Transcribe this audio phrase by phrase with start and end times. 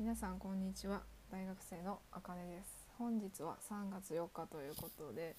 [0.00, 1.02] 皆さんこんにちは。
[1.30, 2.86] 大学生のあかねです。
[2.96, 5.36] 本日は3月4日ということで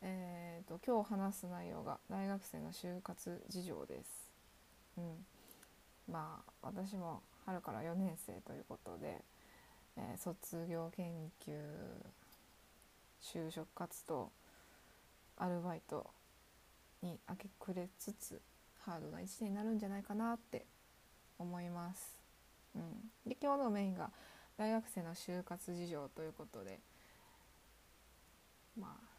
[0.00, 4.32] えーと、今日話す内容が大学生の就活事情です。
[4.96, 5.26] うん。
[6.10, 9.20] まあ私も春から4年生ということで、
[9.98, 11.52] えー、卒業研究
[13.20, 14.30] 就職活動
[15.36, 16.08] アルバイト
[17.02, 18.40] に明け暮れつつ
[18.86, 20.64] ハードな1年になるんじゃないかなって
[21.38, 22.21] 思います。
[22.74, 24.10] うん、で今日のメインが
[24.56, 26.80] 大学生の就活事情ということで。
[28.78, 29.12] まあ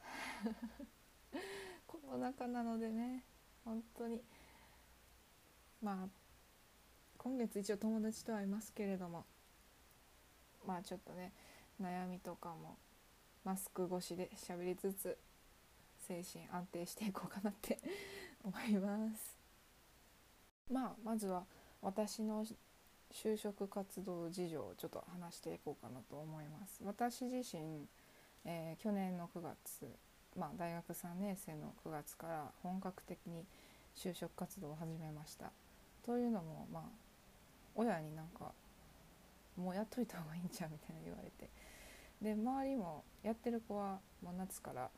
[1.86, 3.24] コロナ禍なのでね
[3.64, 4.22] 本当に。
[5.82, 6.08] まあ
[7.18, 9.26] 今月一応友達と会いますけれども
[10.66, 11.34] まあちょっとね
[11.82, 12.78] 悩みとかも
[13.44, 15.18] マスク越しで喋りつつ
[16.00, 17.80] 精神安定していこうかなって
[18.44, 19.38] 思います。
[20.72, 21.46] まあまずは
[21.82, 22.46] 私の
[23.14, 26.82] 就職活動事情をちょっと話していこうかなと思います。
[26.84, 27.86] 私自身、
[28.44, 29.88] えー、去年の9月、
[30.36, 33.46] まあ、大学3年生の9月から本格的に
[33.96, 35.52] 就職活動を始めました。
[36.04, 36.84] というのもまあ
[37.76, 38.52] 親になんか
[39.56, 41.50] もうやっといた方がいいんちゃうみたいな言われて。
[42.20, 44.90] で周りもやってる子はもう夏から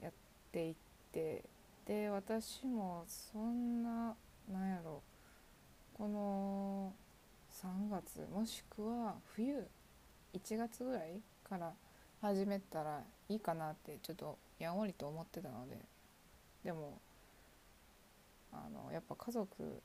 [0.00, 0.12] やっ
[0.52, 0.74] ていっ
[1.12, 1.42] て
[1.86, 4.14] で私もそんな
[4.52, 5.02] なんやろ
[5.96, 6.92] この
[8.32, 9.66] もしくは冬
[10.34, 11.72] 1月ぐらいから
[12.20, 15.76] 始めたらいいかなってちょっとやんわりと思ってたので
[16.64, 16.98] でも
[18.52, 19.82] あのやっぱ家族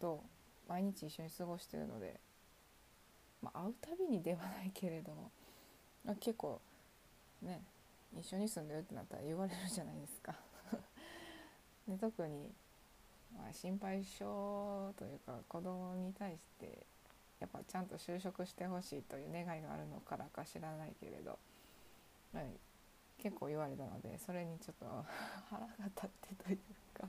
[0.00, 0.22] と
[0.68, 2.18] 毎日一緒に過ごしてるので、
[3.42, 5.30] まあ、会うたびにではないけれども、
[6.04, 6.60] まあ、結構
[7.42, 7.60] ね
[8.18, 10.34] 一緒に住んでるってなったら言われるじゃないですか。
[11.86, 12.50] で特に、
[13.36, 14.24] まあ、心配性
[14.96, 16.86] というか子供に対して
[17.40, 21.38] やっぱちゃんと就職してほしいという願いがあるのからか知らないけれど、
[22.32, 22.46] はい、
[23.18, 25.04] 結構言われたのでそれにちょっと
[25.50, 26.58] 腹が立ってという
[26.98, 27.08] か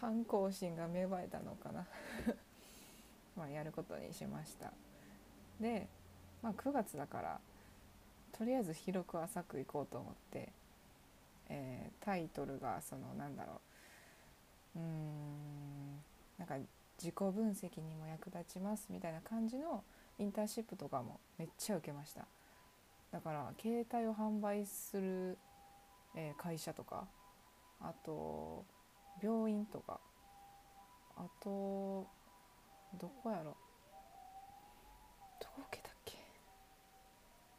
[0.00, 1.86] 反抗心が芽生えたのかな。
[3.36, 4.72] まあやることにしました。
[5.60, 5.88] で、
[6.42, 7.40] まあ、9月だから
[8.32, 10.52] とりあえず広く浅くいこうと思って、
[11.48, 13.60] えー、タイトルがそのなんだろ
[14.74, 14.78] う。
[14.80, 16.02] うーん
[16.38, 16.56] なんか
[17.02, 19.82] 自己分析にも役立ちますみたいな感じの
[20.20, 22.28] インターンシップとかもめっちゃ受けました。
[23.10, 25.36] だから携帯を販売する、
[26.14, 27.08] え、会社とか
[27.80, 28.64] あと
[29.20, 29.98] 病院とか
[31.16, 32.06] あと
[33.00, 33.56] どこやろ。
[35.40, 36.18] どこ受けたっけ。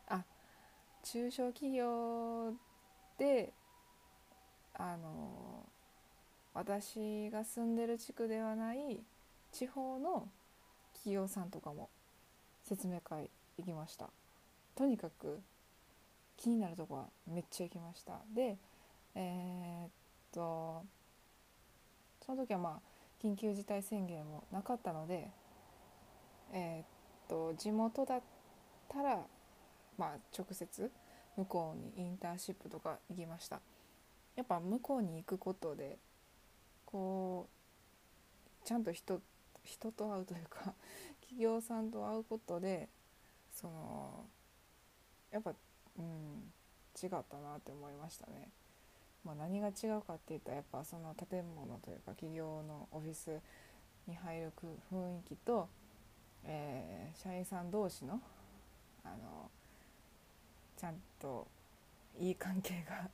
[0.07, 0.23] あ
[1.03, 2.53] 中小企業
[3.17, 3.51] で
[4.75, 5.65] あの
[6.53, 9.03] 私が住んでる地区ではない
[9.53, 10.27] 地方の
[10.93, 11.89] 企業さんとかも
[12.63, 14.09] 説明会行きました。
[14.75, 15.39] とにかく
[16.35, 18.19] 気になるとこはめっちゃ行きました。
[18.35, 18.57] で
[19.15, 19.89] えー、っ
[20.33, 20.83] と
[22.25, 25.29] その時はまあ緊急事態宣言もなかったので
[26.51, 26.85] えー、っ
[27.29, 28.21] と地元だっ
[28.89, 29.19] たら
[29.97, 30.91] まあ直接
[31.35, 33.61] 向こうにインターンシップとか行きました。
[34.35, 35.99] やっぱ向こうに行くことで
[36.85, 37.47] こ
[38.63, 39.21] うちゃんと人
[39.63, 40.73] 人と会うというか
[41.21, 42.89] 企業さんと会うことで
[43.51, 44.25] その
[45.31, 45.53] やっぱ
[45.97, 46.51] うん
[47.01, 48.49] 違ったなって思いましたね。
[49.25, 53.39] まあ、何が違うかっていうとやっぱその建物というか企業のオフィス
[54.05, 54.51] に入る
[54.91, 55.69] 雰囲気と、
[56.43, 58.19] えー、社員さん同士の
[59.05, 59.49] あの
[60.77, 61.47] ちゃんと
[62.19, 63.09] いい関係が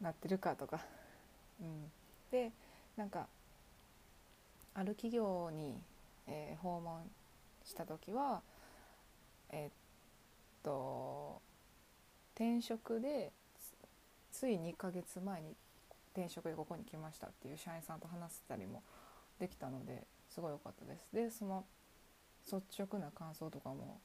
[0.00, 0.80] なってるかとか、
[1.60, 1.90] うん、
[2.30, 2.52] で
[2.96, 3.26] なんか
[4.78, 5.74] ある企業に、
[6.26, 7.00] えー、訪問
[7.64, 8.42] した時は
[9.50, 9.72] えー、っ
[10.62, 11.40] と
[12.34, 13.32] 転職で
[14.30, 15.54] つい2ヶ月前に
[16.14, 18.82] 転職でここに来ましたっていう社員さんと話せたりも
[19.40, 21.08] できたのですごい良かったです。
[21.12, 21.64] でその
[22.44, 23.98] 率直な感想とかも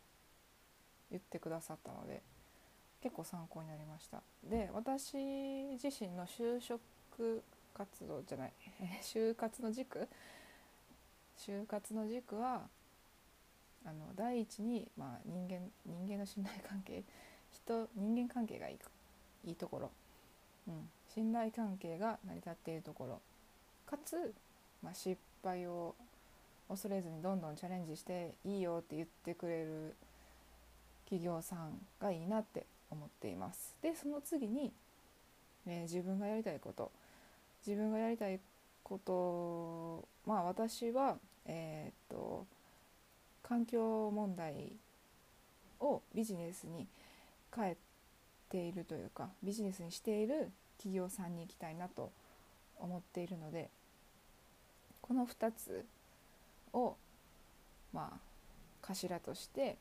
[1.12, 2.22] 言ってくださったので
[3.03, 5.16] 結構参考になりましたで私
[5.73, 8.53] 自身の就職活動じゃない
[9.02, 10.08] 就活の軸
[11.46, 12.61] 就活の軸は
[13.84, 17.03] あの第一に、まあ、人間人間の信頼関係
[17.52, 19.91] 人人間関係がいいいいところ、
[20.67, 23.20] うん、信頼関係が成り立っているところ。
[23.88, 24.34] かつ、
[24.84, 25.96] まあ、失敗を
[26.70, 29.96] 恐れずにどんどんチャレンジしていいよって言ってくれる
[31.05, 33.76] 企業さんがいいなって思っています。
[33.82, 34.72] でその次に、
[35.66, 36.91] え、自分がやりたいこと。
[37.66, 38.40] 自分がやりたい
[38.84, 42.46] ことまあ私はえー、っと
[43.43, 44.72] 環境問題
[45.79, 46.88] をビジネスに
[47.53, 47.78] 変え
[48.49, 52.11] ているというかビジネスにしている企業さんに行きたいなと
[52.79, 53.70] 思っているので
[55.02, 55.85] この2つ
[56.73, 56.96] を
[57.94, 58.32] まあ
[58.82, 59.78] 頭として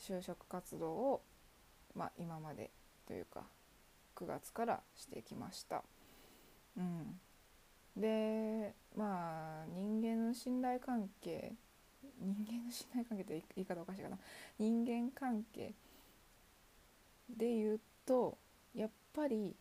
[0.00, 1.22] 就職活動を、
[1.94, 2.70] まあ、今まで
[3.06, 3.42] というか
[4.16, 5.82] 9月からしてきました。
[6.76, 7.18] うん、
[7.96, 11.54] でまあ人間の信頼関係
[12.20, 14.18] 人間の信頼関係って言い方おかしいかな。
[14.58, 15.74] 人間関係
[17.28, 18.38] で言うと
[18.74, 19.54] やっぱり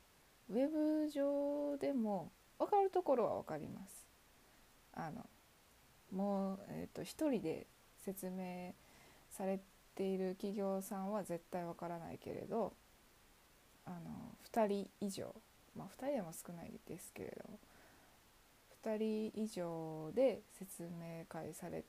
[0.49, 4.05] ウェブ上でも分かるところは分かります。
[4.93, 5.25] あの
[6.11, 7.67] もう、えーと、1人で
[8.05, 8.73] 説明
[9.29, 9.59] され
[9.95, 12.73] ている企業さんは絶対分からないけれど
[13.85, 15.33] あの2人以上。
[15.75, 17.59] まあ2人でも少ないですけれども。
[18.85, 21.83] 2人以上で説明会され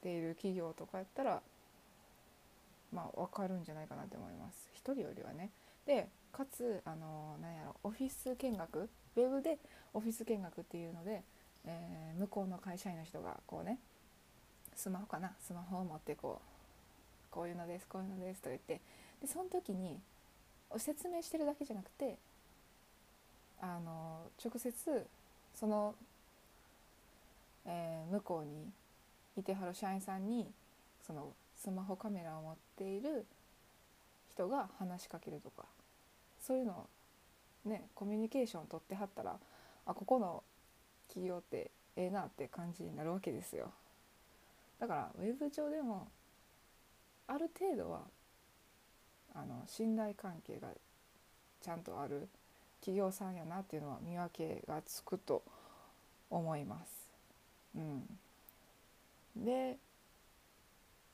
[0.00, 1.42] ている企業とかやったら
[2.92, 5.50] まあ分かるんじゃないかなと思います1人よりはね。
[5.86, 9.58] でかつあのなんやろオフィス見学ウェブで
[9.92, 11.22] オフィス見学っていうので、
[11.66, 13.78] えー、向こうの会社員の人がこうね
[14.74, 16.54] スマホかなスマホを持ってこう
[17.30, 18.80] こういうのですこういうのですとか言って
[19.20, 19.98] でその時に
[20.78, 22.16] 説明してるだけじゃなくて
[23.60, 25.06] あの直接
[25.54, 25.94] その、
[27.66, 28.70] えー、向こうに
[29.36, 30.46] いてはる社員さんに
[31.06, 33.26] そのスマホカメラを持っている
[34.30, 35.64] 人が話しかけるとか。
[36.46, 36.86] そういうの
[37.64, 39.38] ねコミュニケーション取ってはったら
[39.86, 40.42] あここの
[41.08, 43.72] 企業ってええなって感じになるわけですよ。
[44.78, 46.08] だからウェブ上でも
[47.26, 48.02] ある程度は
[49.34, 50.68] あの信頼関係が
[51.62, 52.28] ちゃんとある
[52.84, 55.42] 企業さんやなっていうのは見分けがつくと
[56.28, 57.08] 思います。
[57.74, 59.78] うん、で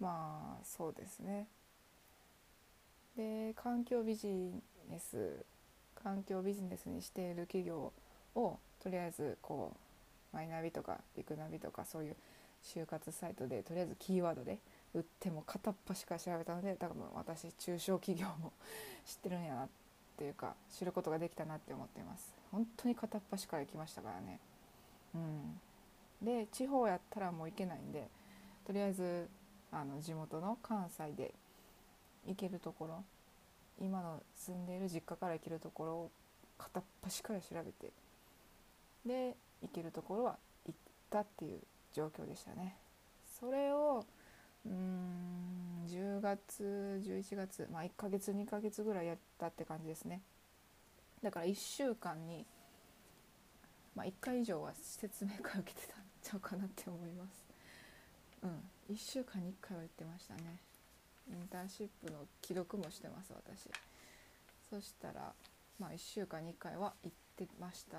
[0.00, 1.46] まあそうですね。
[3.16, 4.26] で環境ビジ
[4.90, 5.44] ネス
[6.02, 7.92] 環境ビジネスにしている企業
[8.34, 9.72] をとりあえずこ
[10.32, 12.16] うマイナビとかビクナビとかそういう
[12.64, 14.58] 就活サイトでとりあえずキーワードで
[14.92, 18.52] 売っても片っ端から調べたので多分私中小企業も
[19.06, 19.79] 知ってるんやなって
[20.24, 22.32] いうか知ることができたなって思っています。
[22.50, 24.40] 本当に片っ端から行きましたからね。
[25.14, 25.60] うん。
[26.22, 28.08] で地方やったらもう行けないんで
[28.66, 29.28] とりあえず
[29.72, 31.32] あの地元の関西で
[32.26, 33.04] 行けるところ
[33.80, 36.10] 今の住んでいる実家から行けるところを
[36.58, 37.92] 片っ端から調べて
[39.06, 40.36] で行けるところは
[40.66, 40.78] 行っ
[41.08, 41.60] たっていう
[41.92, 42.76] 状況でしたね。
[43.40, 44.04] それを
[44.66, 50.20] うん10月11月まあ1ヶ月2ヶ月ぐらいやったって感じですね。
[51.22, 52.46] だから1週間に、
[53.94, 57.44] まあ、1回以上は説明会を受けてたんちゃうかなって思います。
[58.42, 60.58] うん1週間に1回は言ってましたね。
[61.28, 63.68] インターンシップの既読もしてます私。
[64.68, 65.32] そしたら
[65.78, 67.98] まあ1週間に1回は行ってました。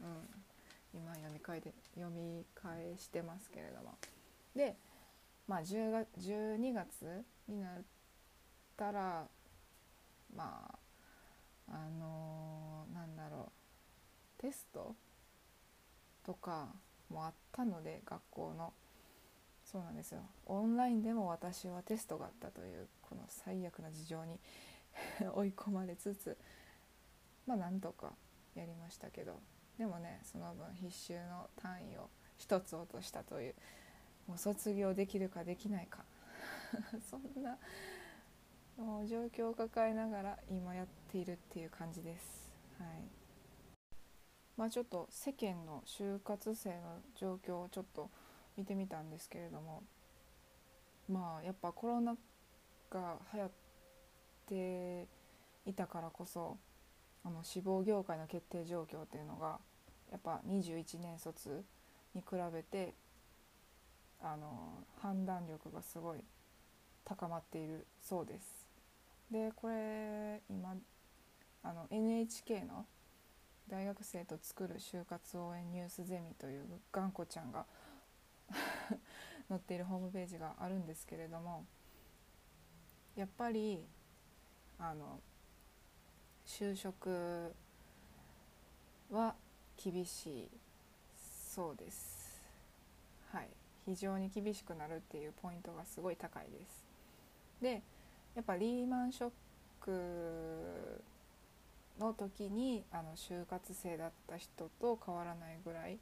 [0.00, 0.44] うん
[0.94, 3.94] 今読み替えて読み返してますけれども。
[4.54, 4.76] で
[5.48, 7.82] まあ10月12月になっ
[8.76, 9.26] たら
[10.36, 10.78] まあ
[11.70, 13.50] あのー、なんだろ
[14.38, 14.94] うテスト
[16.24, 16.68] とか
[17.10, 18.72] もあったので学校の。
[19.64, 20.22] そうなんですよ。
[20.46, 24.40] オンラインでも私はテストがあったというこの最悪な事情に
[25.34, 26.38] 追い込まれつつ
[27.46, 28.14] まあなんとか
[28.54, 29.40] やりましたけど。
[29.78, 33.54] でもねその分必修の単位を1つ落としたという
[34.28, 36.04] もう卒業できるかできないか。
[37.10, 37.58] そんな
[38.76, 42.52] もう状況を抱えながら今やっているっていう感じです。
[42.78, 42.88] はい。
[44.56, 48.10] まあ、ちょっと世間の就活生の状況をちょっと
[48.56, 49.82] 見てみたんですけれども。
[51.08, 52.16] まあやっぱコロナ
[52.90, 53.50] が流行っ
[54.46, 55.08] て
[55.64, 56.58] いたからこそ
[57.24, 59.58] あの志望業界の決定状況っていうのが
[60.10, 61.64] やっぱ21年卒
[62.14, 62.94] に比べて
[64.20, 66.24] あの判断力がすごい
[67.04, 68.66] 高まっているそうです。
[69.30, 70.74] でこれ今
[71.62, 72.86] あの NHK の
[73.68, 77.66] 大学生と作る就活応援ニュースゼミという頑固ちゃんが
[79.48, 81.66] 載っているホームページがあるんですけれども
[83.14, 83.84] やっぱり
[84.78, 85.20] あの
[86.46, 87.54] 就職
[89.10, 89.34] は
[89.76, 90.50] 厳しい
[91.54, 92.17] そうです。
[93.88, 96.84] 非常に厳しくなるっていうポイントがすごい高いです。
[97.62, 97.82] で
[98.34, 99.30] やっぱリーマンショッ
[99.80, 101.02] ク
[101.98, 105.98] の時にあの就活生だった人と変わらないぐらい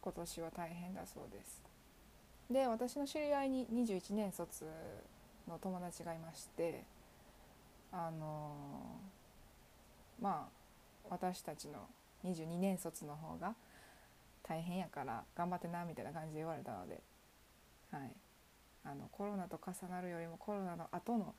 [0.00, 1.60] 今年は大変だそうです。
[2.50, 4.64] で私の知り合いに21年卒
[5.46, 6.84] の友達がいまして
[7.92, 8.54] あの
[10.22, 11.86] まあ私たちの
[12.24, 13.54] 22年卒の方が
[14.48, 17.02] 大変やから頑張ってなみたいな感じで言われたので、
[17.90, 18.12] はい、
[18.84, 21.34] あのコロナと重なるよりもコロナの後の、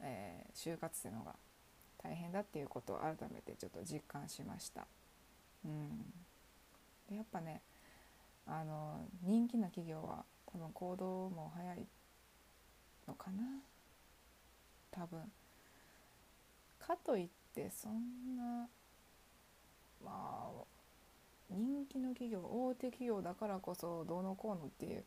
[0.00, 1.34] えー、就活生の方が
[2.02, 4.86] 大変だっていうことを改めてちょっと実感しました。
[5.64, 5.88] うん、
[7.08, 7.60] でやっぱね
[8.46, 11.86] あの人気な企業は多分行動も早い
[13.06, 13.42] のかな。
[14.90, 15.20] 多分。
[16.78, 18.68] かといってそんな
[20.02, 20.50] まあ
[21.50, 25.04] 人気の企業大手企業だからこそどうのこうのっていう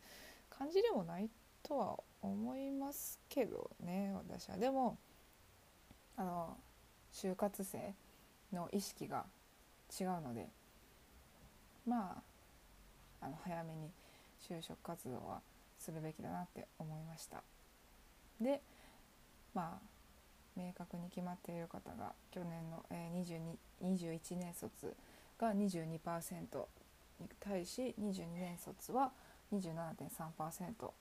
[0.49, 1.29] 感じでもない
[1.63, 4.57] とは思いますけどね私は。
[4.57, 4.97] でも
[6.17, 6.57] あの
[7.13, 7.93] 就活生
[8.51, 9.25] の意識が
[9.99, 10.47] 違うので
[11.87, 12.21] ま
[13.21, 13.89] ああの早めに
[14.41, 15.41] 就職活動は
[15.79, 17.41] するべきだなって思いました
[18.39, 18.61] で
[19.53, 19.93] まあ
[20.55, 23.39] 明確に決まっている方が去年の、えー、22
[23.83, 24.95] 21年卒
[25.37, 26.65] が22%
[27.19, 29.11] に対し22年卒は
[29.53, 30.91] 27.3%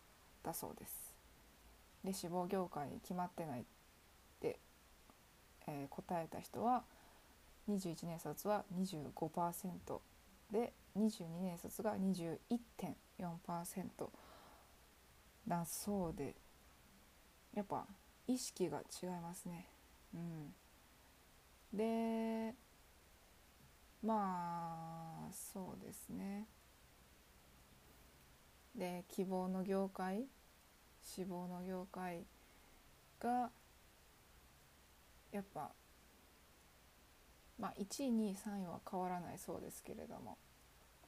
[0.43, 1.15] だそうです
[2.05, 3.65] で志望業界に決まってないっ
[4.41, 4.59] て、
[5.67, 6.83] えー、答えた人は
[7.71, 10.01] 21年卒は25%
[10.51, 14.09] で22年卒が21.4%
[15.47, 16.35] だそうで
[17.55, 17.87] やっぱ
[18.27, 19.67] 意識が違いますね。
[20.15, 20.55] うん、
[21.73, 22.55] で
[24.03, 26.47] まあそうですね。
[28.75, 30.25] で希望の業界
[31.03, 32.25] 志望の業界
[33.21, 33.51] が
[35.31, 35.71] やっぱ
[37.63, 40.37] まあ、1位2位3位は変わらないそうですけれども、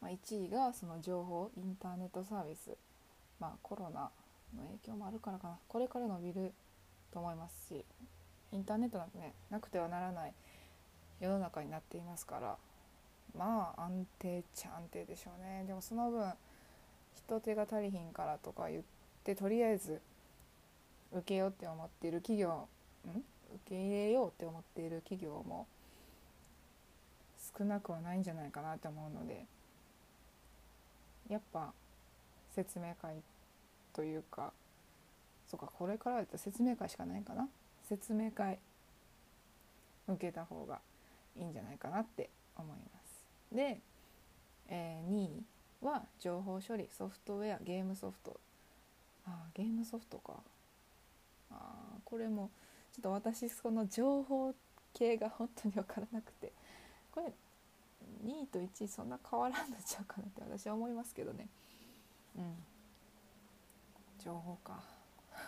[0.00, 2.70] まあ、1位がその情報インターネットサービス、
[3.40, 4.12] まあ、コロナ
[4.56, 6.52] の影響もあるからかなこれから伸びる
[7.12, 7.84] と思いますし
[8.52, 10.34] インターネットなんてねなくてはならない
[11.18, 12.56] 世の中になっていますから
[13.36, 15.64] まあ安定っちゃ安定でしょうね。
[15.66, 16.32] でもその分
[17.16, 18.82] 人手が足りひんからとか言っ
[19.24, 20.00] てとりあえず
[21.12, 22.68] 受けようって思っている企業
[23.06, 23.08] ん？
[23.10, 23.24] 受
[23.68, 25.66] け入れようって思っている企業も
[27.56, 29.44] 少なくはないんじゃないかなと思うので
[31.28, 31.72] やっぱ
[32.54, 33.22] 説明会
[33.92, 34.52] というか
[35.48, 37.48] そうかこれからだったら説明会しかないかな？
[37.88, 38.58] 説明会
[40.08, 40.80] 受けた方が
[41.36, 42.93] いいんじゃないかなって思います。
[43.54, 43.78] で、
[44.68, 45.44] えー、2位
[45.82, 48.40] は情報処理ソフトウェアゲームソフト。
[49.26, 50.34] あゲームソフトか。
[51.50, 51.54] あ
[52.04, 52.50] これも
[52.92, 54.54] ちょっと私その情報
[54.92, 56.52] 系が本当に分からなくて。
[57.12, 57.32] これ
[58.26, 61.46] 2位と1位そんな変わらんのちゃうかなって私は思いますけどね。
[62.36, 62.54] うん。
[64.18, 64.82] 情報か。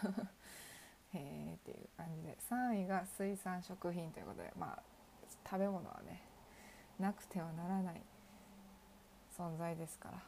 [1.13, 2.39] へえっていう感じで。
[2.49, 4.53] 3位が水産食品ということで。
[4.57, 4.83] まあ
[5.49, 6.23] 食べ物はね
[6.99, 8.03] なくてはならない
[9.37, 10.23] 存在ですから。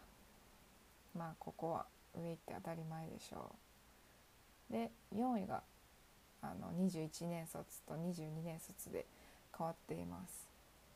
[1.16, 3.52] まあここは上行って当たり前でしょ
[4.70, 4.72] う。
[4.72, 5.62] で4位が
[6.42, 9.06] あの21年卒と22年卒で
[9.56, 10.46] 変わっています。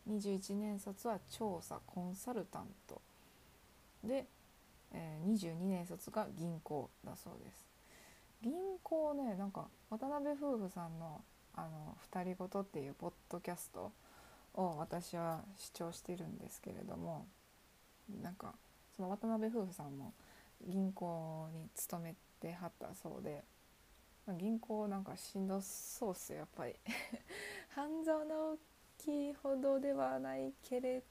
[0.08, 3.00] 21年卒は調査コンサルタント。
[4.04, 4.26] で、
[4.92, 7.66] えー、22年卒が銀行だそうです。
[8.42, 8.52] 銀
[8.82, 11.22] 行ねなんか渡辺夫婦さんの
[11.54, 13.92] 「あの二人ごと」っていうポッドキャスト
[14.54, 17.26] を私は視聴してるんですけれども
[18.22, 18.54] なんか
[18.96, 20.12] その渡辺夫婦さんも
[20.66, 23.44] 銀行に勤めてはったそうで
[24.38, 26.74] 銀行なんかしんどそうっすよやっぱり。
[27.74, 28.58] 半沢直
[28.98, 31.02] 樹ほどではないけれ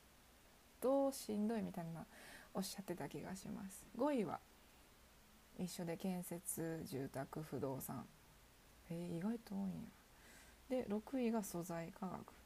[0.79, 2.05] どしんどいみたいな
[2.53, 3.85] おっしゃってた気がします。
[3.97, 4.39] 5位は
[5.57, 8.07] 一緒で建設住宅不動産。
[8.89, 9.89] えー、意外と多いんや。
[10.69, 12.40] で6位が素材科学。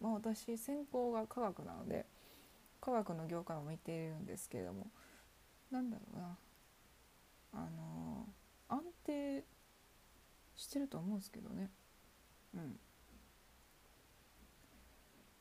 [0.00, 2.06] まあ私専攻が科学なので
[2.80, 4.90] 科学の業界も見ているんですけれども
[5.70, 6.38] なんだろうな。
[7.52, 8.26] あの、
[8.68, 9.44] 安定
[10.56, 11.70] してると思うんですけどね。
[12.54, 12.78] うん。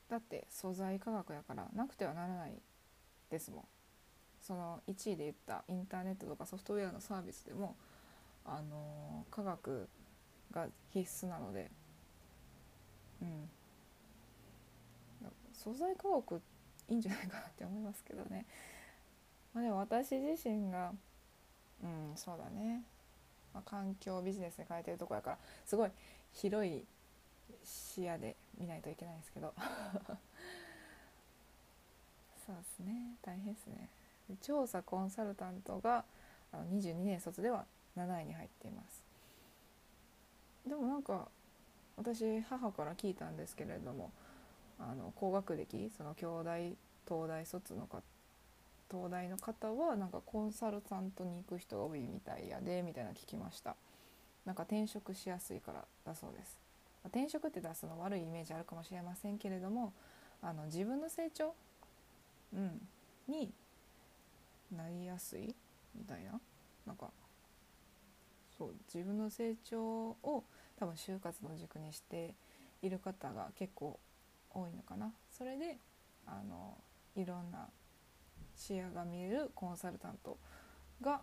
[0.10, 2.54] だって素材科学やからなくてはならない
[3.30, 3.64] ですもん。
[4.42, 7.78] その1位で言ったインターネットとかソフトウェアのサービスでも
[8.46, 9.88] あの科学
[10.52, 11.72] が必須なので。
[13.22, 13.50] うん。
[15.64, 16.42] 素材科学
[16.90, 18.46] いいんじゃないかなって思いますけどね。
[19.54, 20.92] まあでも私自身が
[21.84, 22.84] うんそうだね、
[23.54, 25.92] まあ、環境ビジネスで変えてるとこやからすごい
[26.34, 26.84] 広い
[27.64, 29.54] 視野で見ないといけないですけど。
[32.46, 33.16] そうですね。
[33.22, 33.90] 大変ですね。
[34.42, 36.04] 調査コンサルタントが
[36.52, 37.66] あの22年卒では
[37.96, 39.04] 7位に入っています。
[40.68, 41.30] でもなんか
[41.96, 44.12] 私母から聞いたんですけれども
[44.80, 46.50] あの高学歴その兄弟
[47.08, 48.02] 東大卒のか
[48.90, 53.76] 東大の方はなんかコンサルタントに行く人が多いみたいやでみたいな聞きました。
[54.46, 56.58] なんか転職しやすいからだそうです。
[57.06, 59.94] 転職って出すの悪いイメージあるかもしれませんけれども
[60.42, 61.54] あの自分の成長、
[62.54, 62.82] うん、
[63.28, 63.52] に
[64.76, 65.56] なりやすい
[65.96, 66.40] みたいな。
[66.86, 67.10] なんか
[68.58, 70.44] そう自分の成長を
[70.78, 72.34] 多分就活の軸にして
[72.82, 74.00] いる方が結構
[74.54, 75.12] 多いのかな。
[75.30, 75.78] それで
[76.26, 76.78] あの
[77.16, 77.68] いろんな
[78.56, 80.38] 視野が見えるコンサルタント
[81.02, 81.22] が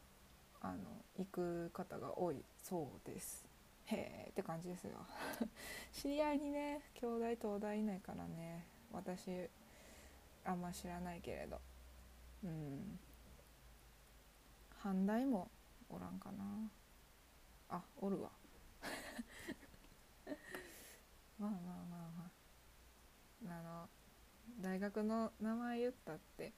[0.60, 0.78] あの
[1.18, 2.36] 行く方が多い。
[2.62, 3.46] そうです。
[3.86, 5.06] へえって感じですよ。
[5.92, 8.66] 知り合いにね兄弟東大いないからね。
[8.92, 9.48] 私
[10.44, 11.60] あんま知らないけれど。
[12.44, 12.98] うん。
[14.82, 15.50] 阪大も
[15.88, 16.70] おらんかな。
[17.68, 18.30] あおるわ。
[21.38, 21.60] まあまあ
[21.90, 21.99] まあ。
[23.50, 23.88] あの
[24.60, 26.52] 大学の名前言ったって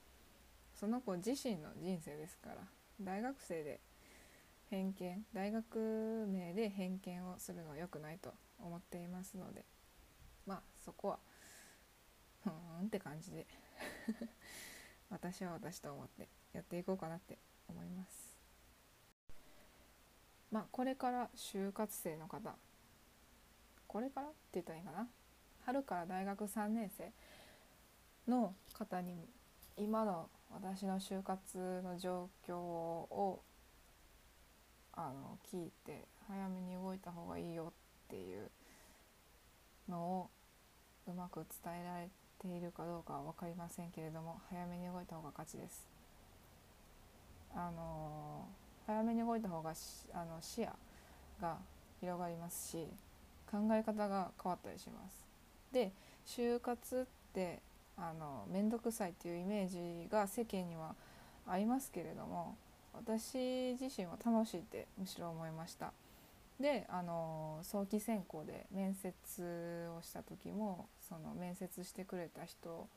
[0.75, 2.56] その子自身の人生ですから
[3.00, 3.80] 大学生で
[4.70, 9.64] 偏見大学名で偏見をするのは良くないと思っていますので
[10.46, 11.18] まあそこは
[12.44, 13.46] ふーんって感じで
[15.11, 18.37] 私は私と思ってやっていこうかなって思います。
[20.50, 22.54] まあこれから就活生の方
[23.87, 25.08] これからって言ったらいいかな？
[25.64, 27.12] 春から大学3年生
[28.31, 29.28] の方に
[29.76, 33.42] 今の私の就活の状況を
[34.92, 37.73] あの聞いて早めに動いた方がいいよ
[38.07, 38.50] っていう
[39.88, 40.31] のを
[41.09, 42.09] うまく伝えられ
[42.40, 45.87] ているかどうかは分かりませんけれども早めに動いた方が勝ちです。
[47.54, 48.47] あの
[48.87, 49.75] 早めに動いた方が
[50.14, 50.69] あの視野
[51.40, 51.59] が
[52.00, 52.88] 広がりますし
[53.50, 55.31] 考え方が変わったりします。
[55.72, 55.92] で
[56.26, 57.61] 就活って
[57.96, 59.68] あの面倒くさいっていうイメー
[60.04, 60.94] ジが世間には
[61.46, 62.56] ありますけれども
[62.94, 65.92] 私自身は楽しいってむしろ思いました。
[66.61, 72.88] であの早期選考で面接をした時もその面接してくれた人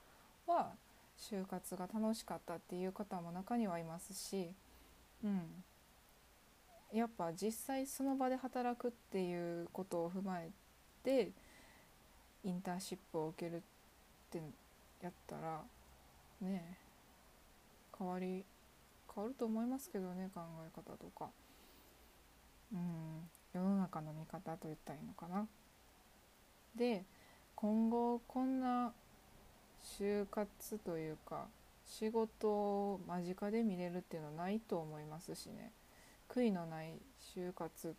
[0.45, 0.73] は
[1.17, 4.51] 就活が楽しかったっていう方も中にはいますし、
[5.23, 5.41] うん、
[6.93, 10.49] やっぱ実際その場で働くっていうことを踏まえ
[11.03, 11.31] て
[12.45, 13.59] インターンシップを受けるっ
[14.31, 14.39] て
[15.01, 15.61] やったら
[16.41, 16.77] ね
[17.97, 18.45] 変わり
[19.13, 21.29] 変わると思いますけどね考え方とか。
[22.73, 25.47] うん世の中の見方と言ったらいいのかな。
[26.75, 27.03] で
[27.55, 28.91] 今後こんな
[29.81, 31.45] 就活というか
[31.85, 35.71] 仕事を間近で見れるっていうのはないと思いますしね。
[36.27, 36.93] 悔いのない
[37.35, 37.95] 就活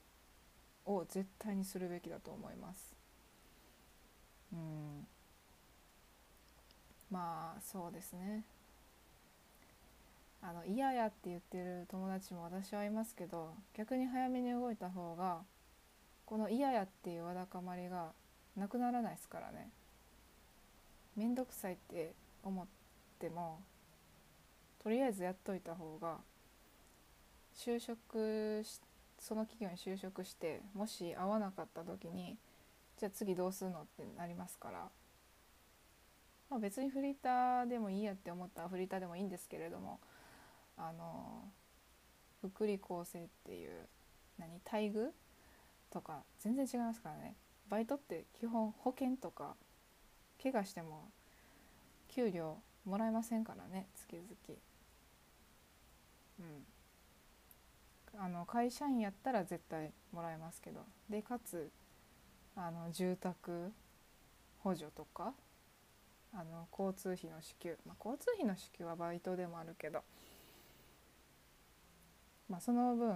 [0.85, 2.96] を絶対にするべきだと思います。
[4.53, 5.07] うん。
[7.11, 8.45] まあそうですね。
[10.43, 15.39] あの嫌やって言ってる友達も私はいますけど逆に早めに動いた方が
[16.25, 18.13] この嫌やっていうわだかまりが
[18.57, 19.71] なくならないですからね。
[21.17, 22.13] 面倒くさいって
[22.45, 22.67] 思っ
[23.19, 23.59] ても
[24.83, 26.19] とりあえずやっといた方が
[27.57, 28.81] 就職し
[29.19, 32.37] その企業に就職してもし合わなかった時に
[32.99, 33.83] じゃあ次どうするの？
[33.83, 34.89] ってなりますから。
[36.49, 39.99] まあ、別にフリーターでもいいやって思ったらフリーターでもいいんですけれども
[40.77, 41.43] あの
[42.41, 43.71] 福利厚生っていう
[44.39, 45.09] 何待遇
[45.91, 47.35] とか全然違いますからね。
[47.69, 49.57] バイトって基本保険とか
[50.41, 51.11] 怪我しても
[52.07, 54.27] 給料もらえませんからね月々。
[56.39, 56.43] う
[58.21, 58.23] ん。
[58.25, 60.85] あの会社員やったら絶対もらえますけど。
[61.11, 61.73] でかつ
[62.57, 63.71] あの住宅
[64.61, 65.35] 補助とか
[66.33, 70.01] あの交通費の支給、まあ、交通費の支給はバイトでもあるけど、
[72.49, 73.15] まあ、その分、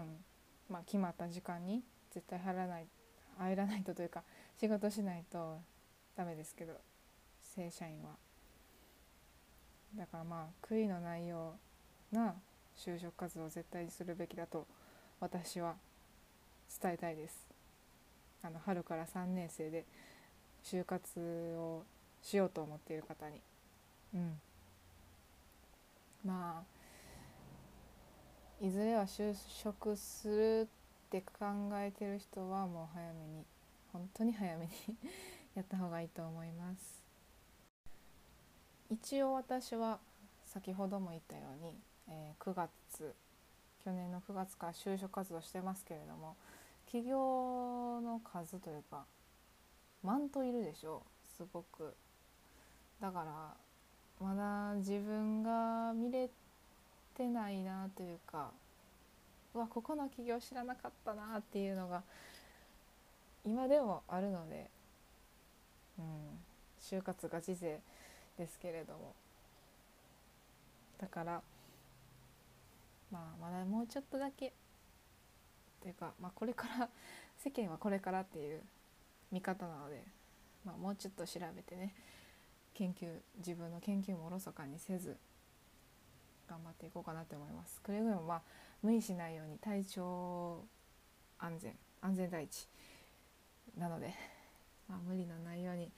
[0.68, 2.86] まあ、決まった時間に絶対入らない
[3.38, 4.22] 入らないとというか
[4.58, 5.58] 仕事しないと
[6.16, 6.74] ダメですけど
[7.42, 8.10] 正社員は。
[9.96, 11.54] だからまあ悔いのないよ
[12.12, 12.34] うな
[12.76, 14.66] 就職活動を絶対にするべきだと
[15.18, 15.74] 私は
[16.80, 17.49] 伝えたいです。
[18.42, 19.84] あの春から3年生で
[20.64, 21.20] 就活
[21.56, 21.84] を
[22.22, 23.40] しようと思っている方に。
[24.14, 24.40] うん。
[26.24, 26.64] ま
[28.60, 30.68] あいずれは就職する
[31.06, 33.44] って考えてる人はもう早めに
[33.92, 34.72] 本当に早めに
[35.56, 37.00] やった方がいいと思います。
[38.90, 40.00] 一応私は
[40.44, 43.14] 先ほども言ったように、えー、9月
[43.84, 46.36] 去年の9月から就職活動してますけれども
[46.90, 49.04] 企業の数というか
[50.02, 51.02] マントいるでしょ
[51.36, 51.94] すごく。
[53.00, 56.28] だからまだ自分が見れ
[57.16, 58.50] てないなというか
[59.54, 62.02] うわここの企業知らなかったなっていうのが
[63.44, 64.68] 今でもあるので、
[65.98, 66.04] うん、
[66.80, 67.80] 就活ガチ勢
[68.36, 69.14] ですけれども。
[71.00, 71.40] だから
[73.10, 74.52] まあまだもうちょっとだけ
[75.80, 76.90] っていうか、まあ、これから
[77.38, 78.62] 世間はこれからっていう
[79.32, 80.04] 見方なので、
[80.64, 81.94] まあ、もうちょっと調べてね
[82.74, 85.16] 研究自分の研究もおろそかにせず
[86.46, 87.80] 頑張っていこうかなと思います。
[87.80, 88.42] くれぐれもまあ
[88.82, 90.64] 無理しないように体調
[91.38, 92.68] 安全安全第一
[93.76, 94.14] なので、
[94.86, 95.90] まあ、無理のないように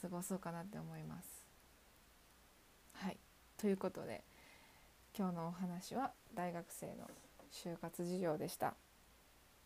[0.00, 1.46] 過ごそうかなって思います。
[2.92, 3.18] はい。
[3.58, 4.24] ということで
[5.16, 7.10] 今日のお話は大学生の
[7.50, 8.74] 就活事情でした。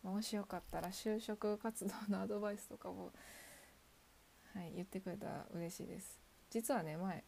[0.03, 3.11] もしよかったら就職活動のアドバイスとかも、
[4.53, 6.19] はい、言ってくれたら嬉しいです。
[6.49, 7.23] 実はね前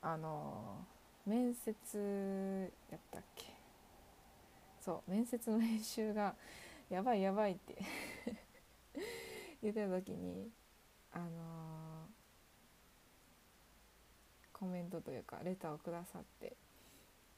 [0.00, 0.84] あの
[1.26, 3.46] 面接やったっけ？
[4.80, 6.34] そう面接の練習が
[6.90, 7.76] やばいやばいって
[9.62, 10.50] 言ってた時に
[11.12, 12.08] あの
[14.52, 16.56] コメントというかレターをくださって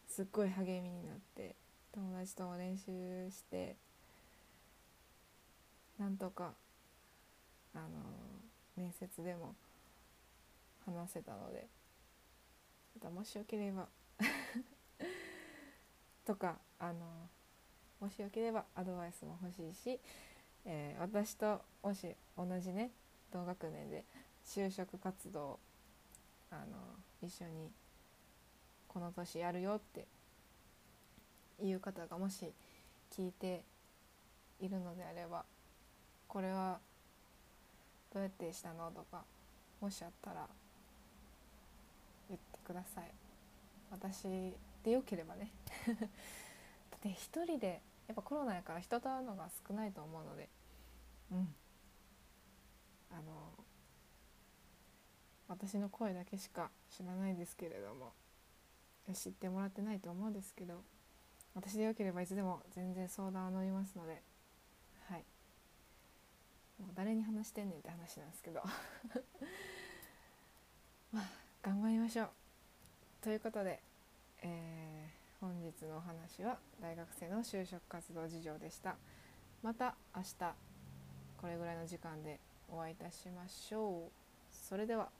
[0.06, 1.56] すっごい励みになって
[1.92, 3.76] 友達とも練習して
[5.98, 6.52] なんとか
[7.74, 7.84] あの
[8.76, 9.54] 面接でも
[10.84, 11.66] 話せたので
[12.94, 13.86] またもしよければ
[16.26, 16.94] とかあの
[18.00, 19.98] もしよければアドバイスも欲しいし、
[20.64, 22.06] えー、私ともし
[22.36, 22.90] 同じね
[23.32, 24.04] 同学年で
[24.46, 25.58] 就職活動
[26.50, 26.62] あの
[27.22, 27.70] 一緒に
[28.88, 30.06] この年やるよって
[31.62, 32.52] いう方がもし
[33.16, 33.62] 聞いて
[34.60, 35.44] いるのであれば
[36.36, 36.78] これは
[38.12, 39.24] どうやってしたのとか
[39.80, 40.46] もしあったら
[42.28, 43.10] 言ってください。
[43.90, 44.52] 私
[44.84, 45.50] でよければね。
[45.88, 50.50] だって一人でやっぱコロナやから人と会うのが少ないと思うので。
[51.32, 51.54] うん。
[53.10, 53.54] あの
[55.48, 58.12] 私の声だけしか知らないですけれども
[59.14, 60.84] 知ってもらってないと思うんですけど
[61.54, 64.35] 私でよければいつでも全然相談を乗りますのではい
[66.78, 68.62] もう誰に話してんねんって話なんですけど。
[71.12, 71.30] まあ
[71.62, 72.30] 頑張りましょう。
[73.22, 73.82] ということで、
[74.42, 78.96] えー、本日のお話は大学生の就職活動事情でした。
[79.62, 80.54] また明日
[81.38, 84.10] これぐらいの時間でお会いいたしましょう。
[84.50, 85.10] それでは。